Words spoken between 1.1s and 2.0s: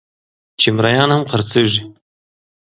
هم خرڅېږي